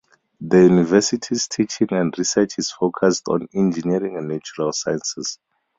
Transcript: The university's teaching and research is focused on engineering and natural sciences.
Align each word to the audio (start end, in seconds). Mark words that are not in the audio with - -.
The 0.39 0.57
university's 0.63 1.47
teaching 1.47 1.89
and 1.91 2.11
research 2.17 2.57
is 2.57 2.71
focused 2.71 3.27
on 3.27 3.47
engineering 3.53 4.17
and 4.17 4.29
natural 4.29 4.73
sciences. 4.73 5.37